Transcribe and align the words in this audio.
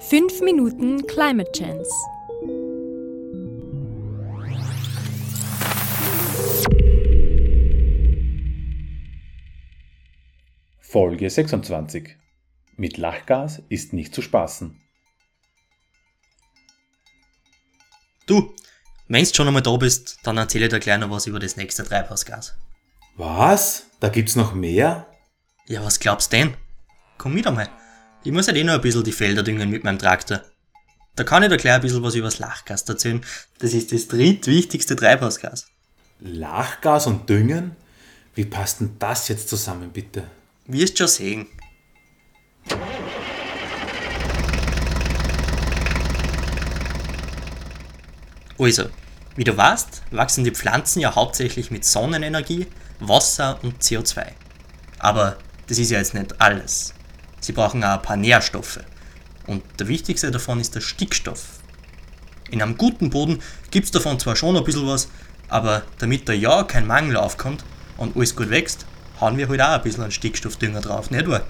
5 0.00 0.42
Minuten 0.42 1.04
Climate 1.08 1.50
Chance. 1.50 1.90
Folge 10.78 11.28
26. 11.28 12.16
Mit 12.76 12.96
Lachgas 12.96 13.60
ist 13.68 13.92
nicht 13.92 14.14
zu 14.14 14.22
spaßen. 14.22 14.80
Du, 18.26 18.54
wenn's 19.08 19.34
schon 19.34 19.48
einmal 19.48 19.62
da 19.62 19.76
bist, 19.76 20.20
dann 20.22 20.38
erzähle 20.38 20.68
dir 20.68 20.78
gleich 20.78 21.00
noch 21.00 21.10
was 21.10 21.26
über 21.26 21.40
das 21.40 21.56
nächste 21.56 21.82
Treibhausgas. 21.82 22.56
Was? 23.16 23.86
Da 23.98 24.10
gibt's 24.10 24.36
noch 24.36 24.54
mehr? 24.54 25.08
Ja, 25.66 25.84
was 25.84 25.98
glaubst 25.98 26.32
denn? 26.32 26.56
Komm 27.18 27.34
mit 27.34 27.48
einmal. 27.48 27.68
Ich 28.24 28.32
muss 28.32 28.48
halt 28.48 28.56
eh 28.56 28.64
noch 28.64 28.74
ein 28.74 28.80
bisschen 28.80 29.04
die 29.04 29.12
Felder 29.12 29.44
düngen 29.44 29.70
mit 29.70 29.84
meinem 29.84 29.98
Traktor. 29.98 30.42
Da 31.14 31.22
kann 31.22 31.44
ich 31.44 31.50
dir 31.50 31.56
gleich 31.56 31.74
ein 31.74 31.80
bisschen 31.80 32.02
was 32.02 32.16
über 32.16 32.26
das 32.26 32.40
Lachgas 32.40 32.82
erzählen. 32.82 33.24
Das 33.60 33.72
ist 33.74 33.92
das 33.92 34.08
drittwichtigste 34.08 34.96
Treibhausgas. 34.96 35.68
Lachgas 36.20 37.06
und 37.06 37.28
Düngen? 37.28 37.76
Wie 38.34 38.44
passt 38.44 38.80
denn 38.80 38.96
das 38.98 39.28
jetzt 39.28 39.48
zusammen, 39.48 39.90
bitte? 39.92 40.24
Wirst 40.66 40.98
schon 40.98 41.06
sehen. 41.06 41.46
Also, 48.58 48.84
wie 49.36 49.44
du 49.44 49.56
weißt, 49.56 50.02
wachsen 50.10 50.42
die 50.42 50.50
Pflanzen 50.50 51.00
ja 51.00 51.14
hauptsächlich 51.14 51.70
mit 51.70 51.84
Sonnenenergie, 51.84 52.66
Wasser 52.98 53.60
und 53.62 53.80
CO2. 53.80 54.32
Aber 54.98 55.38
das 55.68 55.78
ist 55.78 55.90
ja 55.90 55.98
jetzt 55.98 56.14
nicht 56.14 56.40
alles. 56.40 56.94
Sie 57.48 57.54
brauchen 57.54 57.82
auch 57.82 57.94
ein 57.94 58.02
paar 58.02 58.18
Nährstoffe. 58.18 58.80
Und 59.46 59.62
der 59.80 59.88
wichtigste 59.88 60.30
davon 60.30 60.60
ist 60.60 60.74
der 60.74 60.82
Stickstoff. 60.82 61.60
In 62.50 62.60
einem 62.60 62.76
guten 62.76 63.08
Boden 63.08 63.40
gibt 63.70 63.86
es 63.86 63.90
davon 63.90 64.20
zwar 64.20 64.36
schon 64.36 64.54
ein 64.54 64.64
bisschen 64.64 64.86
was, 64.86 65.08
aber 65.48 65.80
damit 65.96 66.28
da 66.28 66.34
ja 66.34 66.62
kein 66.64 66.86
Mangel 66.86 67.16
aufkommt 67.16 67.64
und 67.96 68.14
alles 68.16 68.36
gut 68.36 68.50
wächst, 68.50 68.84
hauen 69.18 69.38
wir 69.38 69.48
halt 69.48 69.62
auch 69.62 69.68
ein 69.68 69.82
bisschen 69.82 70.04
an 70.04 70.10
Stickstoffdünger 70.10 70.82
drauf, 70.82 71.10
nicht 71.10 71.26
wahr? 71.26 71.46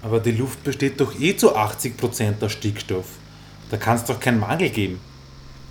Aber 0.00 0.18
die 0.18 0.32
Luft 0.32 0.64
besteht 0.64 0.98
doch 0.98 1.20
eh 1.20 1.36
zu 1.36 1.54
80% 1.54 2.42
aus 2.42 2.52
Stickstoff. 2.52 3.04
Da 3.70 3.76
kann 3.76 3.96
es 3.96 4.06
doch 4.06 4.18
keinen 4.18 4.40
Mangel 4.40 4.70
geben. 4.70 4.98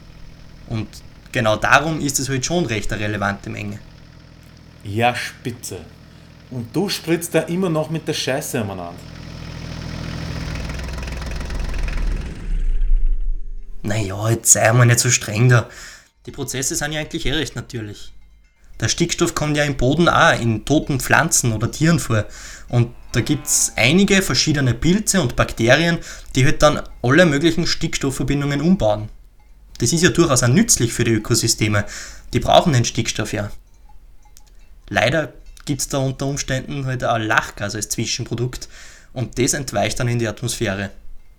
Und 0.67 0.87
genau 1.33 1.57
darum 1.57 1.99
ist 1.99 2.19
es 2.19 2.29
halt 2.29 2.45
schon 2.45 2.65
recht 2.65 2.93
eine 2.93 3.03
relevante 3.03 3.49
Menge. 3.49 3.79
Ja, 4.85 5.13
spitze. 5.15 5.79
Und 6.53 6.67
du 6.75 6.87
spritzt 6.87 7.33
da 7.33 7.39
immer 7.39 7.67
noch 7.67 7.89
mit 7.89 8.07
der 8.07 8.13
Scheiße 8.13 8.61
umeinander. 8.61 8.93
Naja, 13.81 14.29
jetzt 14.29 14.51
sei 14.51 14.71
mal 14.71 14.85
nicht 14.85 14.99
so 14.99 15.09
streng 15.09 15.49
da. 15.49 15.67
Die 16.27 16.31
Prozesse 16.31 16.75
sind 16.75 16.91
ja 16.91 16.99
eigentlich 16.99 17.25
eh 17.25 17.33
recht 17.33 17.55
natürlich. 17.55 18.13
Der 18.79 18.87
Stickstoff 18.87 19.33
kommt 19.33 19.57
ja 19.57 19.63
im 19.63 19.77
Boden 19.77 20.07
auch 20.07 20.39
in 20.39 20.63
toten 20.63 20.99
Pflanzen 20.99 21.53
oder 21.53 21.71
Tieren 21.71 21.99
vor. 21.99 22.25
Und 22.69 22.93
da 23.13 23.21
gibt 23.21 23.47
es 23.47 23.73
einige 23.75 24.21
verschiedene 24.21 24.75
Pilze 24.75 25.21
und 25.21 25.35
Bakterien, 25.35 25.97
die 26.35 26.45
halt 26.45 26.61
dann 26.61 26.81
alle 27.01 27.25
möglichen 27.25 27.65
Stickstoffverbindungen 27.65 28.61
umbauen. 28.61 29.09
Das 29.79 29.91
ist 29.91 30.03
ja 30.03 30.11
durchaus 30.11 30.43
auch 30.43 30.47
nützlich 30.47 30.93
für 30.93 31.03
die 31.03 31.13
Ökosysteme. 31.13 31.85
Die 32.31 32.39
brauchen 32.39 32.73
den 32.73 32.85
Stickstoff 32.85 33.33
ja. 33.33 33.51
Leider 34.87 35.33
gibt 35.65 35.81
es 35.81 35.87
da 35.87 35.97
unter 35.99 36.25
Umständen 36.25 36.85
halt 36.85 37.03
auch 37.03 37.17
Lachgas 37.17 37.75
als 37.75 37.89
Zwischenprodukt 37.89 38.67
und 39.13 39.39
das 39.39 39.53
entweicht 39.53 39.99
dann 39.99 40.07
in 40.07 40.19
die 40.19 40.27
Atmosphäre. 40.27 40.91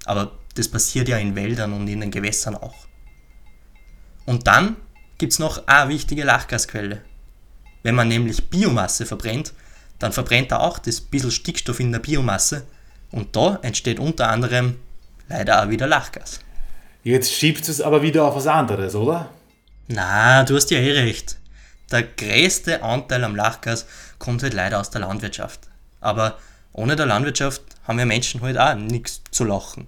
Aber 0.05 0.33
das 0.55 0.69
passiert 0.69 1.09
ja 1.09 1.19
in 1.19 1.35
Wäldern 1.35 1.73
und 1.73 1.89
in 1.89 2.01
den 2.01 2.11
Gewässern 2.11 2.55
auch. 2.55 2.87
Und 4.27 4.47
dann 4.47 4.77
gibt 5.19 5.33
es 5.33 5.39
noch 5.39 5.67
eine 5.67 5.91
wichtige 5.91 6.25
Lachgasquelle. 6.25 7.03
Wenn 7.83 7.95
man 7.95 8.09
nämlich 8.09 8.49
Biomasse 8.49 9.05
verbrennt, 9.05 9.53
dann 9.99 10.13
verbrennt 10.13 10.51
er 10.53 10.61
auch 10.61 10.79
das 10.79 11.01
bisschen 11.01 11.31
Stickstoff 11.31 11.81
in 11.81 11.93
der 11.93 11.99
Biomasse 11.99 12.65
und 13.11 13.37
da 13.37 13.59
entsteht 13.63 13.99
unter 13.99 14.29
anderem 14.29 14.77
leider 15.29 15.63
auch 15.63 15.69
wieder 15.69 15.87
Lachgas. 15.87 16.41
Jetzt 17.03 17.33
schiebst 17.33 17.69
du 17.69 17.73
es 17.73 17.81
aber 17.81 18.03
wieder 18.03 18.25
auf 18.25 18.37
was 18.37 18.47
anderes, 18.47 18.95
oder? 18.95 19.31
Na, 19.89 20.43
du 20.45 20.57
hast 20.57 20.71
ja 20.71 20.79
eh 20.79 20.93
recht. 20.93 21.37
Der 21.91 22.03
größte 22.03 22.83
Anteil 22.83 23.23
am 23.25 23.37
Lachgas 23.37 23.87
kommt 24.25 24.43
halt 24.43 24.55
leider 24.55 24.81
aus 24.81 24.91
der 24.91 25.03
Landwirtschaft. 25.03 25.61
Aber 26.01 26.39
ohne 26.73 26.97
der 26.97 27.05
Landwirtschaft 27.05 27.61
haben 27.87 27.99
wir 27.99 28.07
Menschen 28.07 28.41
halt 28.41 28.57
auch 28.57 28.75
nichts 28.75 29.23
zu 29.31 29.45
lachen. 29.45 29.87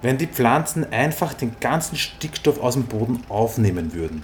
Wenn 0.00 0.18
die 0.18 0.28
Pflanzen 0.28 0.90
einfach 0.92 1.34
den 1.34 1.56
ganzen 1.58 1.96
Stickstoff 1.96 2.60
aus 2.60 2.74
dem 2.74 2.84
Boden 2.84 3.24
aufnehmen 3.28 3.92
würden, 3.92 4.22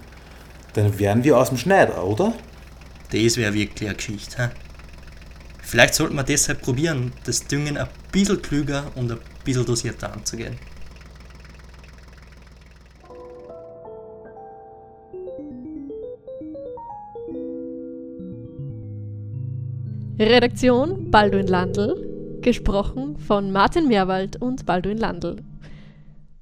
dann 0.74 0.96
wären 1.00 1.24
wir 1.24 1.36
aus 1.38 1.48
dem 1.48 1.58
Schneider, 1.58 2.04
oder? 2.04 2.32
Das 3.10 3.36
wäre 3.36 3.52
wirklich 3.52 3.88
eine 3.88 3.96
Geschichte. 3.96 4.44
He? 4.44 4.48
Vielleicht 5.60 5.94
sollten 5.94 6.14
wir 6.14 6.22
deshalb 6.22 6.62
probieren, 6.62 7.12
das 7.24 7.46
Düngen 7.48 7.76
ein 7.76 7.88
bisschen 8.12 8.40
klüger 8.40 8.92
und 8.94 9.10
ein 9.10 9.18
bisschen 9.42 9.66
dosierter 9.66 10.12
anzugehen. 10.12 10.56
Redaktion 20.16 21.10
Balduin 21.10 21.48
Landl, 21.48 22.38
gesprochen 22.40 23.16
von 23.18 23.50
Martin 23.50 23.88
Meerwald 23.88 24.40
und 24.40 24.64
Balduin 24.64 24.96
Landl. 24.96 25.38